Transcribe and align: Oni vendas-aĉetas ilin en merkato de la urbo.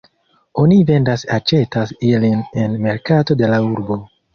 Oni 0.61 0.77
vendas-aĉetas 0.87 1.95
ilin 2.11 2.45
en 2.67 2.77
merkato 2.91 3.41
de 3.45 3.57
la 3.57 3.67
urbo. 3.73 4.05